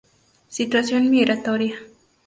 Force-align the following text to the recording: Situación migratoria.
Situación 0.57 1.11
migratoria. 1.15 1.75